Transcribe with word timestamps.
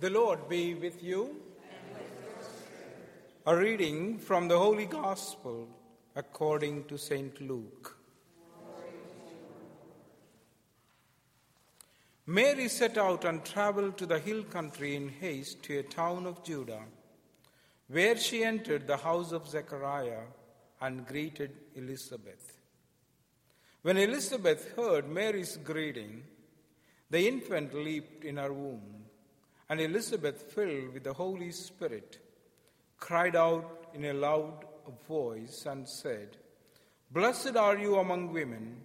The 0.00 0.08
Lord 0.08 0.48
be 0.48 0.72
with 0.72 1.02
you. 1.02 1.36
A 3.44 3.54
reading 3.54 4.18
from 4.18 4.48
the 4.48 4.58
Holy 4.58 4.86
Gospel 4.86 5.68
according 6.16 6.84
to 6.84 6.96
St. 6.96 7.38
Luke. 7.42 7.98
Mary 12.26 12.68
set 12.68 12.96
out 12.96 13.26
and 13.26 13.44
traveled 13.44 13.98
to 13.98 14.06
the 14.06 14.18
hill 14.18 14.42
country 14.44 14.96
in 14.96 15.10
haste 15.10 15.62
to 15.64 15.80
a 15.80 15.82
town 15.82 16.24
of 16.26 16.42
Judah, 16.42 16.84
where 17.88 18.16
she 18.16 18.42
entered 18.42 18.86
the 18.86 18.96
house 18.96 19.32
of 19.32 19.46
Zechariah 19.46 20.24
and 20.80 21.06
greeted 21.06 21.50
Elizabeth. 21.74 22.58
When 23.82 23.98
Elizabeth 23.98 24.74
heard 24.76 25.10
Mary's 25.10 25.58
greeting, 25.58 26.22
the 27.10 27.28
infant 27.28 27.74
leaped 27.74 28.24
in 28.24 28.38
her 28.38 28.50
womb, 28.50 28.99
and 29.70 29.80
Elizabeth, 29.80 30.42
filled 30.52 30.94
with 30.94 31.04
the 31.04 31.12
Holy 31.12 31.52
Spirit, 31.52 32.18
cried 32.98 33.36
out 33.36 33.86
in 33.94 34.04
a 34.04 34.12
loud 34.12 34.64
voice 35.06 35.64
and 35.64 35.88
said, 35.88 36.36
Blessed 37.12 37.56
are 37.56 37.78
you 37.78 37.94
among 37.96 38.32
women, 38.32 38.80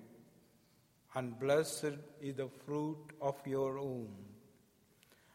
and 1.15 1.39
blessed 1.39 1.97
is 2.21 2.35
the 2.35 2.49
fruit 2.65 3.13
of 3.19 3.35
your 3.47 3.79
womb. 3.79 4.15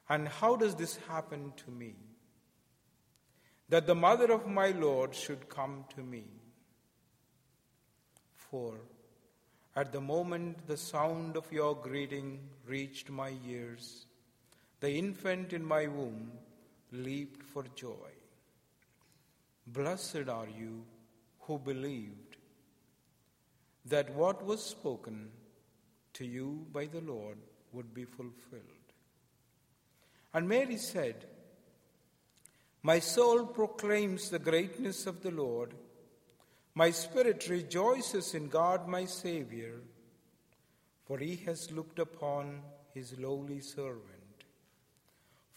And 0.08 0.28
how 0.28 0.54
does 0.54 0.76
this 0.76 0.98
happen 1.08 1.52
to 1.64 1.70
me? 1.72 1.94
That 3.70 3.88
the 3.88 3.96
mother 3.96 4.32
of 4.32 4.46
my 4.46 4.68
Lord 4.68 5.16
should 5.16 5.48
come 5.48 5.84
to 5.96 6.00
me. 6.00 6.26
For 8.36 8.74
at 9.74 9.90
the 9.90 10.00
moment 10.00 10.68
the 10.68 10.76
sound 10.76 11.36
of 11.36 11.50
your 11.52 11.74
greeting 11.74 12.38
reached 12.66 13.10
my 13.10 13.34
ears, 13.44 14.06
the 14.80 14.90
infant 14.90 15.52
in 15.52 15.64
my 15.64 15.86
womb 15.86 16.32
leaped 16.90 17.42
for 17.42 17.64
joy. 17.74 18.12
Blessed 19.66 20.28
are 20.28 20.48
you 20.48 20.84
who 21.40 21.58
believed 21.58 22.36
that 23.84 24.14
what 24.14 24.44
was 24.44 24.64
spoken 24.64 25.30
to 26.14 26.24
you 26.24 26.66
by 26.72 26.86
the 26.86 27.00
Lord 27.00 27.38
would 27.72 27.92
be 27.94 28.04
fulfilled. 28.04 28.64
And 30.32 30.48
Mary 30.48 30.76
said, 30.76 31.26
My 32.82 32.98
soul 32.98 33.46
proclaims 33.46 34.30
the 34.30 34.38
greatness 34.38 35.06
of 35.06 35.22
the 35.22 35.30
Lord. 35.30 35.74
My 36.74 36.90
spirit 36.90 37.48
rejoices 37.48 38.34
in 38.34 38.48
God 38.48 38.88
my 38.88 39.04
Savior, 39.04 39.80
for 41.04 41.18
he 41.18 41.36
has 41.46 41.70
looked 41.70 41.98
upon 41.98 42.62
his 42.94 43.18
lowly 43.18 43.60
servant. 43.60 44.19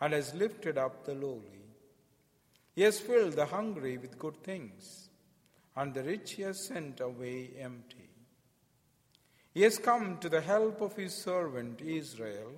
and 0.00 0.12
has 0.12 0.34
lifted 0.34 0.78
up 0.78 1.04
the 1.04 1.14
lowly. 1.14 1.64
He 2.74 2.82
has 2.82 3.00
filled 3.00 3.34
the 3.34 3.46
hungry 3.46 3.98
with 3.98 4.18
good 4.18 4.42
things, 4.42 5.08
and 5.76 5.92
the 5.92 6.02
rich 6.02 6.32
he 6.32 6.42
has 6.42 6.66
sent 6.66 7.00
away 7.00 7.50
empty. 7.58 8.08
He 9.52 9.62
has 9.62 9.78
come 9.78 10.18
to 10.18 10.28
the 10.28 10.40
help 10.40 10.80
of 10.80 10.94
his 10.94 11.14
servant 11.14 11.80
Israel, 11.80 12.52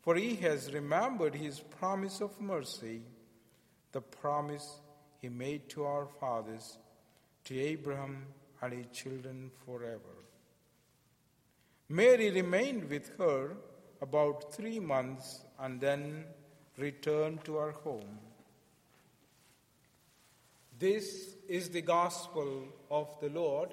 for 0.00 0.16
he 0.16 0.34
has 0.36 0.72
remembered 0.72 1.34
his 1.34 1.60
promise 1.60 2.20
of 2.20 2.40
mercy, 2.40 3.02
the 3.92 4.00
promise 4.00 4.80
he 5.20 5.28
made 5.28 5.68
to 5.70 5.84
our 5.84 6.06
fathers, 6.06 6.78
to 7.44 7.58
Abraham 7.58 8.26
and 8.62 8.72
his 8.72 8.86
children 8.92 9.50
forever. 9.64 10.16
Mary 11.88 12.30
remained 12.30 12.90
with 12.90 13.16
her 13.18 13.56
about 14.02 14.52
three 14.52 14.80
months 14.80 15.44
and 15.60 15.80
then 15.80 16.24
returned 16.76 17.44
to 17.44 17.56
our 17.56 17.72
home. 17.72 18.18
This 20.78 21.34
is 21.48 21.70
the 21.70 21.80
gospel 21.80 22.64
of 22.90 23.08
the 23.20 23.30
Lord. 23.30 23.70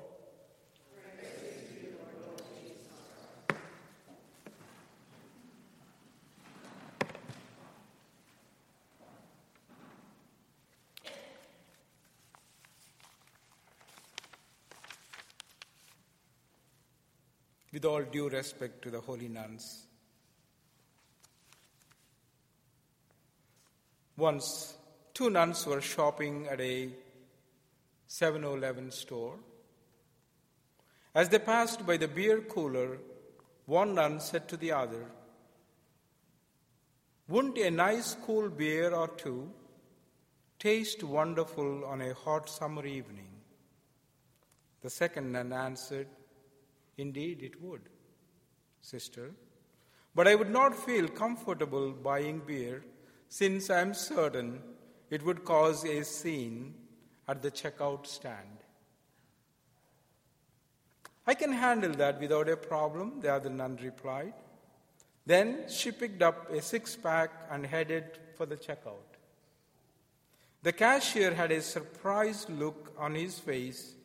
With 17.74 17.86
all 17.86 18.04
due 18.04 18.30
respect 18.30 18.84
to 18.84 18.92
the 18.92 19.02
holy 19.02 19.28
nuns, 19.28 19.88
once 24.24 24.76
two 25.14 25.30
nuns 25.30 25.66
were 25.70 25.82
shopping 25.82 26.36
at 26.48 26.62
a 26.62 26.90
7 28.08 28.44
Eleven 28.44 28.90
store. 28.90 29.36
As 31.14 31.28
they 31.30 31.40
passed 31.40 31.86
by 31.86 31.98
the 31.98 32.08
beer 32.08 32.40
cooler, 32.54 33.00
one 33.66 33.96
nun 33.96 34.20
said 34.20 34.48
to 34.48 34.58
the 34.58 34.72
other, 34.72 35.04
Wouldn't 37.28 37.58
a 37.58 37.70
nice 37.72 38.16
cool 38.26 38.50
beer 38.50 38.94
or 38.94 39.10
two 39.10 39.52
taste 40.58 41.04
wonderful 41.04 41.84
on 41.84 42.02
a 42.02 42.14
hot 42.14 42.50
summer 42.50 42.86
evening? 42.86 43.32
The 44.84 44.90
second 44.90 45.34
nun 45.34 45.52
answered, 45.52 46.08
Indeed, 46.98 47.44
it 47.44 47.62
would, 47.62 47.90
sister. 48.82 49.32
But 50.16 50.28
I 50.30 50.36
would 50.36 50.52
not 50.62 50.76
feel 50.86 51.08
comfortable 51.08 51.92
buying 51.92 52.42
beer 52.48 52.84
since 53.34 53.72
I 53.72 53.80
am 53.82 53.96
certain 53.96 54.62
it 55.10 55.24
would 55.26 55.44
cause 55.44 55.84
a 55.86 56.04
scene 56.04 56.76
at 57.28 57.42
the 57.42 57.50
checkout 57.50 58.06
stand. 58.06 58.60
I 61.26 61.34
can 61.34 61.52
handle 61.52 61.94
that 61.94 62.20
without 62.22 62.48
a 62.48 62.56
problem, 62.56 63.22
the 63.22 63.34
other 63.34 63.50
nun 63.50 63.80
replied. 63.82 64.36
Then 65.26 65.68
she 65.68 65.92
picked 65.92 66.22
up 66.22 66.52
a 66.52 66.62
six 66.62 66.96
pack 66.96 67.32
and 67.50 67.66
headed 67.66 68.20
for 68.38 68.46
the 68.46 68.56
checkout. 68.56 69.18
The 70.62 70.74
cashier 70.74 71.34
had 71.34 71.52
a 71.52 71.62
surprised 71.64 72.52
look 72.52 72.94
on 73.00 73.16
his 73.16 73.40
face 73.40 73.96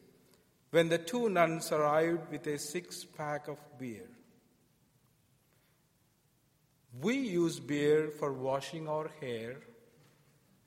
when 0.70 0.88
the 0.88 0.96
two 0.96 1.28
nuns 1.28 1.70
arrived 1.70 2.30
with 2.30 2.46
a 2.46 2.58
six 2.58 3.04
pack 3.04 3.48
of 3.48 3.58
beer. 3.78 4.08
We 7.00 7.16
use 7.16 7.60
beer 7.60 8.10
for 8.18 8.32
washing 8.32 8.88
our 8.88 9.10
hair, 9.20 9.56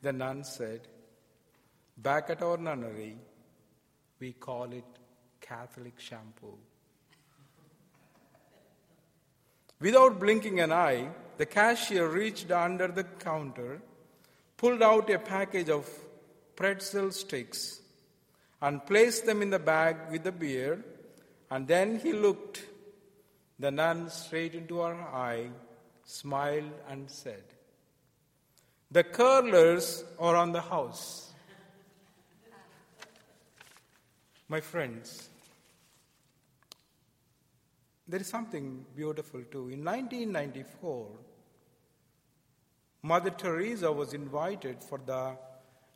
the 0.02 0.14
nun 0.14 0.44
said. 0.44 0.88
Back 1.98 2.30
at 2.30 2.42
our 2.42 2.58
nunnery, 2.58 3.18
we 4.20 4.34
call 4.34 4.72
it 4.72 4.86
Catholic 5.42 6.00
shampoo. 6.00 6.58
Without 9.82 10.20
blinking 10.20 10.60
an 10.60 10.72
eye, 10.72 11.10
the 11.38 11.46
cashier 11.46 12.08
reached 12.08 12.52
under 12.52 12.88
the 12.88 13.04
counter, 13.04 13.82
pulled 14.56 14.84
out 14.84 15.10
a 15.10 15.18
package 15.20 15.70
of 15.70 15.90
pretzel 16.56 17.12
sticks, 17.12 17.82
and 18.62 18.86
placed 18.86 19.26
them 19.26 19.42
in 19.42 19.50
the 19.50 19.60
bag 19.60 19.98
with 20.12 20.24
the 20.24 20.32
beer, 20.32 20.86
and 21.50 21.68
then 21.68 22.00
he 22.00 22.14
looked 22.14 22.64
the 23.60 23.72
nun 23.72 24.10
straight 24.10 24.54
into 24.54 24.80
her 24.80 24.94
eye, 24.94 25.50
smiled, 26.04 26.72
and 26.90 27.10
said, 27.10 27.44
The 28.90 29.04
curlers 29.04 30.04
are 30.20 30.36
on 30.36 30.52
the 30.52 30.62
house. 30.62 31.32
My 34.48 34.60
friends, 34.60 35.30
there 38.08 38.20
is 38.20 38.28
something 38.28 38.86
beautiful 38.96 39.42
too. 39.50 39.70
In 39.70 39.86
1994, 39.86 41.08
Mother 43.04 43.30
Teresa 43.30 43.92
was 43.92 44.14
invited 44.14 44.84
for 44.84 45.00
the 45.06 45.38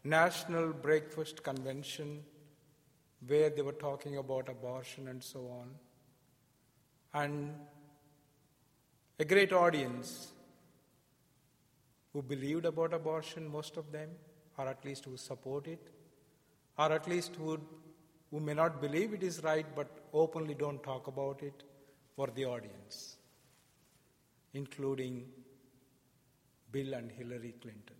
National 0.05 0.71
Breakfast 0.71 1.43
Convention 1.43 2.23
where 3.27 3.49
they 3.49 3.61
were 3.61 3.73
talking 3.73 4.17
about 4.17 4.49
abortion 4.49 5.07
and 5.07 5.23
so 5.23 5.39
on. 5.59 5.69
And 7.13 7.53
a 9.17 9.23
great 9.23 9.53
audience 9.53 10.33
who 12.11 12.21
believed 12.21 12.65
about 12.65 12.93
abortion, 12.93 13.47
most 13.47 13.77
of 13.77 13.91
them, 13.91 14.09
or 14.57 14.67
at 14.67 14.83
least 14.83 15.05
who 15.05 15.15
support 15.15 15.67
it, 15.67 15.89
or 16.77 16.91
at 16.91 17.07
least 17.07 17.35
who, 17.37 17.59
who 18.29 18.39
may 18.39 18.53
not 18.53 18.81
believe 18.81 19.13
it 19.13 19.23
is 19.23 19.41
right 19.43 19.65
but 19.75 19.87
openly 20.13 20.53
don't 20.53 20.83
talk 20.83 21.07
about 21.07 21.41
it 21.41 21.63
for 22.15 22.27
the 22.35 22.45
audience, 22.45 23.17
including 24.53 25.25
Bill 26.71 26.93
and 26.93 27.09
Hillary 27.11 27.55
Clinton. 27.61 27.95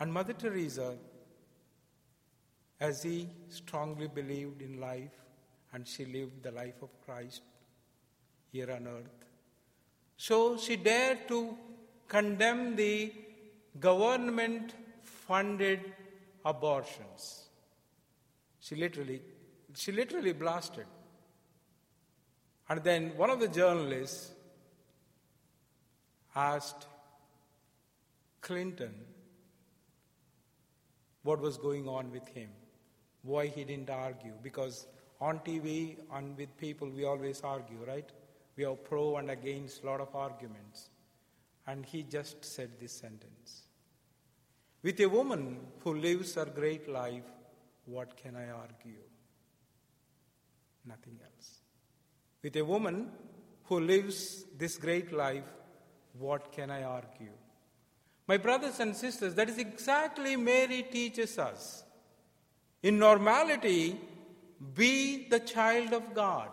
And 0.00 0.12
Mother 0.12 0.34
Teresa, 0.34 0.96
as 2.78 3.02
he 3.02 3.28
strongly 3.48 4.08
believed 4.08 4.60
in 4.60 4.80
life 4.80 5.16
and 5.72 5.86
she 5.88 6.04
lived 6.04 6.42
the 6.42 6.50
life 6.50 6.82
of 6.82 6.90
Christ 7.00 7.40
here 8.54 8.70
on 8.70 8.86
earth, 8.86 9.20
so 10.16 10.56
she 10.64 10.76
dared 10.88 11.26
to 11.28 11.38
condemn 12.14 12.76
the 12.76 13.12
government 13.80 14.74
funded 15.02 15.80
abortions. 16.44 17.48
She 18.60 18.76
literally, 18.76 19.20
she 19.74 19.90
literally 19.92 20.32
blasted. 20.32 20.86
And 22.68 22.82
then 22.82 23.12
one 23.16 23.30
of 23.30 23.40
the 23.40 23.48
journalists 23.48 24.30
asked 26.34 26.86
Clinton 28.40 28.94
what 31.22 31.40
was 31.40 31.56
going 31.56 31.88
on 31.88 32.12
with 32.12 32.28
him, 32.28 32.50
why 33.22 33.46
he 33.46 33.64
didn't 33.64 33.90
argue. 33.90 34.32
Because 34.42 34.86
on 35.20 35.40
TV 35.40 35.96
and 36.12 36.36
with 36.36 36.56
people, 36.58 36.88
we 36.88 37.04
always 37.04 37.40
argue, 37.42 37.78
right? 37.86 38.10
We 38.56 38.64
are 38.64 38.74
pro 38.74 39.16
and 39.16 39.30
against 39.30 39.82
a 39.82 39.86
lot 39.86 40.00
of 40.00 40.14
arguments. 40.14 40.90
And 41.66 41.84
he 41.84 42.02
just 42.02 42.44
said 42.44 42.70
this 42.78 42.92
sentence 42.92 43.62
With 44.82 45.00
a 45.00 45.06
woman 45.06 45.58
who 45.80 45.94
lives 45.94 46.34
her 46.34 46.44
great 46.44 46.88
life, 46.88 47.24
what 47.86 48.16
can 48.16 48.36
I 48.36 48.50
argue? 48.50 49.04
Nothing 50.86 51.18
else. 51.22 51.60
With 52.42 52.56
a 52.56 52.64
woman 52.64 53.10
who 53.64 53.80
lives 53.80 54.44
this 54.58 54.76
great 54.76 55.12
life, 55.12 55.44
what 56.18 56.52
can 56.52 56.70
I 56.70 56.82
argue? 56.82 57.32
My 58.26 58.36
brothers 58.36 58.80
and 58.80 58.94
sisters, 58.94 59.34
that 59.34 59.48
is 59.48 59.58
exactly 59.58 60.36
Mary 60.36 60.86
teaches 60.90 61.38
us. 61.38 61.84
In 62.82 62.98
normality, 62.98 64.00
be 64.74 65.28
the 65.28 65.40
child 65.40 65.92
of 65.92 66.14
God. 66.14 66.48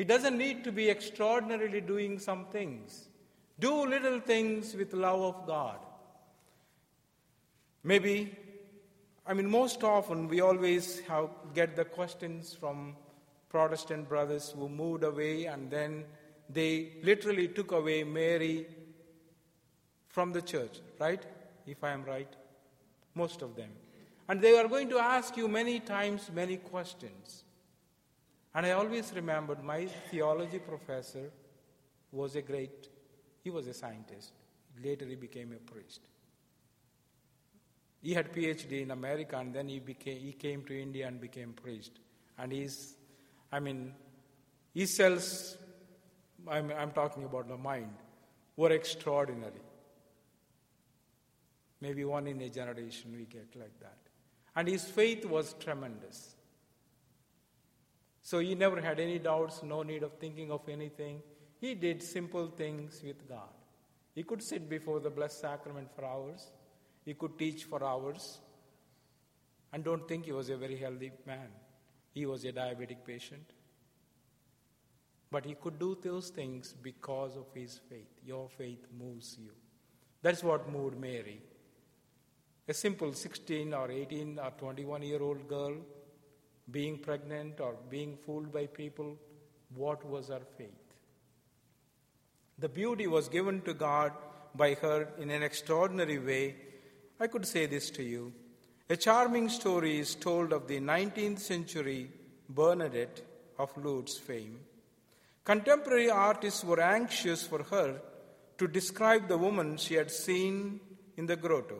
It 0.00 0.08
doesn't 0.08 0.38
need 0.38 0.64
to 0.64 0.72
be 0.72 0.88
extraordinarily 0.88 1.82
doing 1.82 2.18
some 2.18 2.46
things. 2.46 3.10
Do 3.58 3.84
little 3.84 4.18
things 4.18 4.74
with 4.74 4.94
love 4.94 5.20
of 5.20 5.46
God. 5.46 5.76
Maybe, 7.84 8.34
I 9.26 9.34
mean, 9.34 9.50
most 9.50 9.84
often 9.84 10.26
we 10.26 10.40
always 10.40 11.00
have, 11.00 11.28
get 11.52 11.76
the 11.76 11.84
questions 11.84 12.56
from 12.58 12.96
Protestant 13.50 14.08
brothers 14.08 14.54
who 14.56 14.70
moved 14.70 15.04
away 15.04 15.44
and 15.44 15.70
then 15.70 16.04
they 16.48 16.92
literally 17.02 17.48
took 17.48 17.72
away 17.72 18.02
Mary 18.02 18.68
from 20.08 20.32
the 20.32 20.40
church, 20.40 20.80
right? 20.98 21.22
If 21.66 21.84
I 21.84 21.90
am 21.90 22.04
right. 22.04 22.34
Most 23.14 23.42
of 23.42 23.54
them. 23.54 23.68
And 24.30 24.40
they 24.40 24.58
are 24.58 24.66
going 24.66 24.88
to 24.88 24.98
ask 24.98 25.36
you 25.36 25.46
many 25.46 25.78
times 25.78 26.30
many 26.34 26.56
questions. 26.56 27.44
And 28.54 28.66
I 28.66 28.72
always 28.72 29.12
remembered 29.14 29.62
my 29.62 29.86
theology 30.10 30.58
professor 30.58 31.30
was 32.10 32.34
a 32.34 32.42
great, 32.42 32.88
he 33.44 33.50
was 33.50 33.66
a 33.66 33.74
scientist. 33.74 34.32
Later 34.82 35.04
he 35.06 35.14
became 35.14 35.52
a 35.52 35.70
priest. 35.70 36.00
He 38.02 38.14
had 38.14 38.32
PhD 38.32 38.82
in 38.82 38.90
America 38.90 39.36
and 39.36 39.54
then 39.54 39.68
he, 39.68 39.78
became, 39.78 40.18
he 40.18 40.32
came 40.32 40.64
to 40.64 40.80
India 40.80 41.06
and 41.06 41.20
became 41.20 41.52
priest. 41.52 41.92
And 42.38 42.50
he's, 42.50 42.94
I 43.52 43.60
mean, 43.60 43.92
his 44.74 44.96
cells, 44.96 45.56
I'm, 46.48 46.72
I'm 46.72 46.92
talking 46.92 47.24
about 47.24 47.48
the 47.48 47.56
mind, 47.56 47.92
were 48.56 48.72
extraordinary. 48.72 49.62
Maybe 51.80 52.04
one 52.04 52.26
in 52.26 52.40
a 52.40 52.48
generation 52.48 53.12
we 53.16 53.24
get 53.24 53.54
like 53.54 53.78
that. 53.80 53.98
And 54.56 54.66
his 54.66 54.84
faith 54.84 55.24
was 55.24 55.54
tremendous. 55.60 56.34
So 58.22 58.38
he 58.38 58.54
never 58.54 58.80
had 58.80 59.00
any 59.00 59.18
doubts, 59.18 59.62
no 59.62 59.82
need 59.82 60.02
of 60.02 60.12
thinking 60.18 60.50
of 60.50 60.68
anything. 60.68 61.22
He 61.60 61.74
did 61.74 62.02
simple 62.02 62.48
things 62.48 63.02
with 63.04 63.28
God. 63.28 63.48
He 64.14 64.22
could 64.22 64.42
sit 64.42 64.68
before 64.68 65.00
the 65.00 65.10
Blessed 65.10 65.40
Sacrament 65.40 65.88
for 65.94 66.04
hours, 66.04 66.50
he 67.04 67.14
could 67.14 67.38
teach 67.38 67.64
for 67.64 67.82
hours. 67.82 68.40
And 69.72 69.84
don't 69.84 70.06
think 70.08 70.24
he 70.24 70.32
was 70.32 70.50
a 70.50 70.56
very 70.56 70.76
healthy 70.76 71.12
man. 71.26 71.48
He 72.12 72.26
was 72.26 72.44
a 72.44 72.52
diabetic 72.52 73.04
patient. 73.06 73.52
But 75.30 75.44
he 75.44 75.54
could 75.54 75.78
do 75.78 75.96
those 76.02 76.30
things 76.30 76.74
because 76.82 77.36
of 77.36 77.46
his 77.54 77.80
faith. 77.88 78.10
Your 78.24 78.48
faith 78.48 78.84
moves 78.98 79.36
you. 79.38 79.52
That's 80.22 80.42
what 80.42 80.68
moved 80.68 80.98
Mary. 80.98 81.40
A 82.66 82.74
simple 82.74 83.12
16 83.12 83.72
or 83.72 83.90
18 83.90 84.38
or 84.38 84.50
21 84.58 85.02
year 85.02 85.22
old 85.22 85.48
girl 85.48 85.76
being 86.70 86.98
pregnant 86.98 87.60
or 87.60 87.76
being 87.88 88.16
fooled 88.24 88.52
by 88.52 88.66
people, 88.66 89.16
what 89.74 90.04
was 90.04 90.28
her 90.28 90.42
faith? 90.56 90.68
The 92.58 92.68
beauty 92.68 93.06
was 93.06 93.28
given 93.28 93.62
to 93.62 93.74
God 93.74 94.12
by 94.54 94.74
her 94.74 95.08
in 95.18 95.30
an 95.30 95.42
extraordinary 95.42 96.18
way. 96.18 96.56
I 97.18 97.26
could 97.26 97.46
say 97.46 97.66
this 97.66 97.90
to 97.90 98.02
you. 98.02 98.32
A 98.88 98.96
charming 98.96 99.48
story 99.48 99.98
is 99.98 100.14
told 100.14 100.52
of 100.52 100.66
the 100.66 100.80
19th 100.80 101.38
century 101.38 102.10
Bernadette 102.48 103.22
of 103.58 103.76
Lourdes 103.76 104.18
fame. 104.18 104.58
Contemporary 105.44 106.10
artists 106.10 106.64
were 106.64 106.80
anxious 106.80 107.46
for 107.46 107.62
her 107.64 108.00
to 108.58 108.68
describe 108.68 109.28
the 109.28 109.38
woman 109.38 109.76
she 109.76 109.94
had 109.94 110.10
seen 110.10 110.80
in 111.16 111.26
the 111.26 111.36
grotto. 111.36 111.78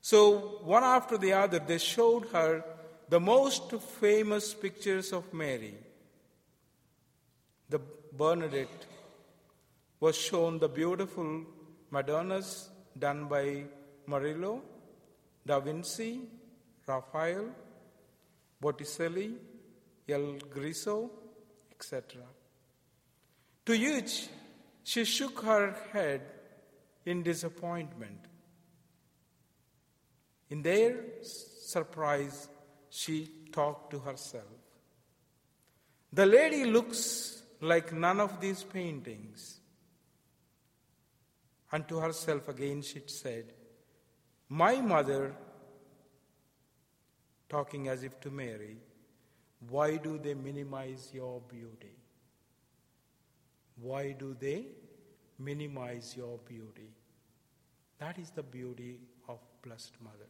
So, 0.00 0.58
one 0.64 0.82
after 0.82 1.16
the 1.16 1.32
other, 1.32 1.60
they 1.60 1.78
showed 1.78 2.26
her 2.32 2.64
the 3.12 3.20
most 3.20 3.72
famous 4.00 4.54
pictures 4.54 5.12
of 5.12 5.24
Mary, 5.34 5.74
the 7.68 7.78
Bernadette, 8.20 8.86
was 10.00 10.16
shown 10.16 10.58
the 10.58 10.68
beautiful 10.68 11.44
Madonnas 11.90 12.70
done 12.98 13.26
by 13.28 13.64
Murillo, 14.06 14.62
Da 15.44 15.60
Vinci, 15.60 16.20
Raphael, 16.86 17.50
Botticelli, 18.58 19.34
El 20.08 20.38
Greco, 20.54 21.10
etc. 21.70 22.22
To 23.66 23.74
each, 23.74 24.28
she 24.84 25.04
shook 25.04 25.42
her 25.42 25.76
head 25.92 26.22
in 27.04 27.22
disappointment. 27.22 28.24
In 30.48 30.62
their 30.62 30.96
surprise, 31.20 32.48
she 32.94 33.26
talked 33.52 33.90
to 33.90 33.98
herself. 33.98 34.44
The 36.12 36.26
lady 36.26 36.66
looks 36.66 37.42
like 37.62 37.90
none 37.90 38.20
of 38.20 38.38
these 38.38 38.62
paintings. 38.64 39.60
And 41.72 41.88
to 41.88 42.00
herself 42.00 42.48
again 42.48 42.82
she 42.82 43.00
said, 43.06 43.54
My 44.50 44.82
mother, 44.82 45.34
talking 47.48 47.88
as 47.88 48.02
if 48.02 48.20
to 48.20 48.30
Mary, 48.30 48.76
why 49.70 49.96
do 49.96 50.18
they 50.18 50.34
minimize 50.34 51.08
your 51.14 51.40
beauty? 51.40 51.96
Why 53.80 54.12
do 54.12 54.36
they 54.38 54.66
minimize 55.38 56.14
your 56.14 56.38
beauty? 56.46 56.90
That 57.98 58.18
is 58.18 58.30
the 58.32 58.42
beauty 58.42 59.00
of 59.30 59.38
Blessed 59.62 59.94
Mother, 60.02 60.28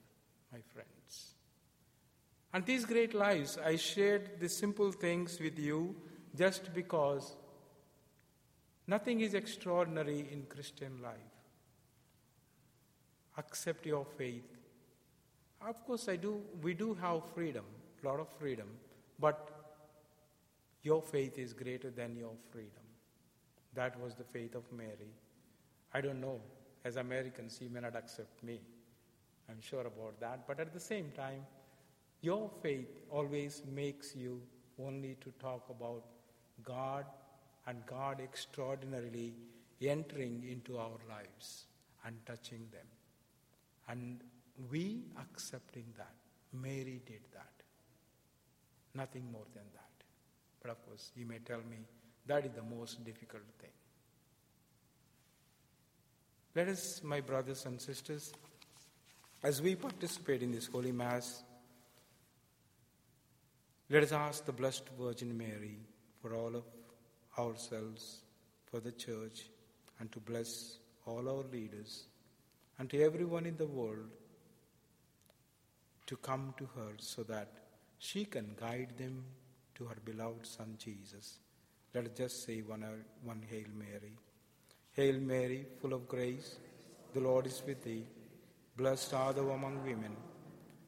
my 0.52 0.60
friends. 0.72 1.41
And 2.52 2.66
these 2.66 2.84
great 2.84 3.14
lives, 3.14 3.58
I 3.64 3.76
shared 3.76 4.38
these 4.38 4.54
simple 4.54 4.92
things 4.92 5.40
with 5.40 5.58
you 5.58 5.96
just 6.36 6.72
because 6.74 7.34
nothing 8.86 9.20
is 9.20 9.34
extraordinary 9.34 10.28
in 10.30 10.44
Christian 10.48 11.00
life. 11.02 11.16
Accept 13.38 13.86
your 13.86 14.04
faith. 14.18 14.44
Of 15.66 15.84
course, 15.86 16.08
I 16.08 16.16
do. 16.16 16.42
We 16.60 16.74
do 16.74 16.92
have 16.94 17.22
freedom, 17.34 17.64
a 18.02 18.06
lot 18.06 18.20
of 18.20 18.28
freedom, 18.38 18.68
but 19.18 19.48
your 20.82 21.00
faith 21.00 21.38
is 21.38 21.52
greater 21.54 21.90
than 21.90 22.16
your 22.16 22.32
freedom. 22.50 22.82
That 23.74 23.98
was 24.00 24.14
the 24.14 24.24
faith 24.24 24.54
of 24.54 24.70
Mary. 24.70 25.14
I 25.94 26.00
don't 26.00 26.20
know. 26.20 26.40
As 26.84 26.96
Americans, 26.96 27.58
you 27.62 27.70
may 27.70 27.80
not 27.80 27.96
accept 27.96 28.42
me. 28.42 28.60
I'm 29.48 29.60
sure 29.60 29.86
about 29.86 30.20
that. 30.20 30.46
But 30.46 30.60
at 30.60 30.74
the 30.74 30.80
same 30.80 31.12
time, 31.12 31.46
your 32.22 32.50
faith 32.62 32.88
always 33.10 33.62
makes 33.74 34.14
you 34.16 34.40
only 34.82 35.16
to 35.20 35.30
talk 35.40 35.68
about 35.68 36.04
God 36.64 37.04
and 37.66 37.84
God 37.86 38.20
extraordinarily 38.20 39.34
entering 39.80 40.44
into 40.48 40.78
our 40.78 40.98
lives 41.08 41.64
and 42.06 42.16
touching 42.24 42.66
them. 42.70 42.86
And 43.88 44.20
we 44.70 45.02
accepting 45.20 45.84
that. 45.96 46.14
Mary 46.52 47.00
did 47.06 47.22
that. 47.32 47.50
Nothing 48.94 49.30
more 49.32 49.46
than 49.54 49.64
that. 49.74 50.04
But 50.60 50.70
of 50.70 50.86
course, 50.86 51.10
you 51.16 51.26
may 51.26 51.38
tell 51.38 51.58
me 51.58 51.78
that 52.26 52.46
is 52.46 52.52
the 52.52 52.62
most 52.62 53.04
difficult 53.04 53.42
thing. 53.60 53.70
Let 56.54 56.68
us, 56.68 57.00
my 57.02 57.20
brothers 57.20 57.64
and 57.66 57.80
sisters, 57.80 58.32
as 59.42 59.60
we 59.60 59.74
participate 59.74 60.42
in 60.42 60.52
this 60.52 60.66
Holy 60.66 60.92
Mass, 60.92 61.42
let 63.92 64.04
us 64.04 64.12
ask 64.12 64.46
the 64.46 64.52
Blessed 64.52 64.88
Virgin 64.98 65.36
Mary 65.36 65.76
for 66.22 66.34
all 66.34 66.56
of 66.56 66.64
ourselves, 67.38 68.22
for 68.64 68.80
the 68.80 68.92
Church, 68.92 69.50
and 70.00 70.10
to 70.12 70.18
bless 70.18 70.78
all 71.04 71.28
our 71.28 71.44
leaders, 71.52 72.04
and 72.78 72.88
to 72.88 73.02
everyone 73.02 73.44
in 73.44 73.58
the 73.58 73.66
world 73.66 74.08
to 76.06 76.16
come 76.16 76.54
to 76.56 76.64
her 76.74 76.92
so 76.96 77.22
that 77.24 77.48
she 77.98 78.24
can 78.24 78.54
guide 78.58 78.94
them 78.96 79.22
to 79.74 79.84
her 79.84 79.98
beloved 80.06 80.46
Son 80.46 80.74
Jesus. 80.78 81.34
Let 81.94 82.06
us 82.06 82.12
just 82.16 82.46
say 82.46 82.62
one, 82.62 82.84
uh, 82.84 82.92
one 83.22 83.42
Hail 83.50 83.68
Mary. 83.76 84.16
Hail 84.92 85.20
Mary, 85.20 85.66
full 85.82 85.92
of 85.92 86.08
grace, 86.08 86.56
the 87.12 87.20
Lord 87.20 87.46
is 87.46 87.62
with 87.66 87.84
thee. 87.84 88.06
Blessed 88.74 89.12
are 89.12 89.34
thou 89.34 89.50
among 89.50 89.84
women, 89.84 90.16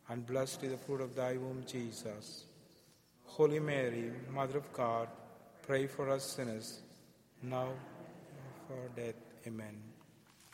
and 0.08 0.24
blessed 0.24 0.62
is 0.62 0.70
the 0.70 0.78
fruit 0.78 1.02
of 1.02 1.14
thy 1.14 1.36
womb, 1.36 1.64
Jesus. 1.66 2.46
Holy 3.24 3.60
Mary, 3.60 4.12
Mother 4.30 4.58
of 4.58 4.72
God, 4.72 5.08
pray 5.62 5.86
for 5.86 6.08
us 6.10 6.24
sinners, 6.24 6.80
now 7.42 7.68
and 7.68 8.54
for 8.66 9.00
death. 9.00 9.16
Amen. 9.46 9.83